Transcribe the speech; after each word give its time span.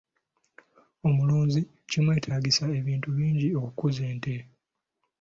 Omulunzi 1.07 1.61
kimweetaagisa 1.89 2.65
ebintu 2.79 3.07
bingi 3.17 3.47
okukuza 3.63 4.01
ente. 4.11 4.35